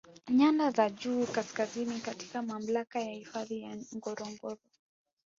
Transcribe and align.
Nyanda 0.29 0.71
za 0.71 0.89
juu 0.89 1.25
Kaskazini 1.25 1.99
katika 1.99 2.41
mamlaka 2.41 2.99
ya 2.99 3.11
hifadhi 3.13 3.61
ya 3.61 3.77
Ngorongoro 3.95 4.57